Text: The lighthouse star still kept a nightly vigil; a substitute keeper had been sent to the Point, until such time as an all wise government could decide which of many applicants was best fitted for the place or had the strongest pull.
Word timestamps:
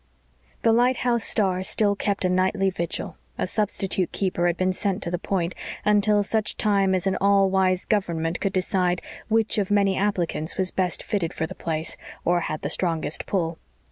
The 0.63 0.73
lighthouse 0.73 1.23
star 1.23 1.61
still 1.61 1.95
kept 1.95 2.25
a 2.25 2.29
nightly 2.29 2.71
vigil; 2.71 3.17
a 3.37 3.45
substitute 3.45 4.11
keeper 4.11 4.47
had 4.47 4.57
been 4.57 4.73
sent 4.73 5.03
to 5.03 5.11
the 5.11 5.19
Point, 5.19 5.53
until 5.85 6.23
such 6.23 6.57
time 6.57 6.95
as 6.95 7.05
an 7.05 7.15
all 7.21 7.51
wise 7.51 7.85
government 7.85 8.39
could 8.39 8.51
decide 8.53 9.03
which 9.27 9.59
of 9.59 9.69
many 9.69 9.95
applicants 9.95 10.57
was 10.57 10.71
best 10.71 11.03
fitted 11.03 11.35
for 11.35 11.45
the 11.45 11.53
place 11.53 11.97
or 12.25 12.39
had 12.39 12.63
the 12.63 12.69
strongest 12.71 13.27
pull. 13.27 13.59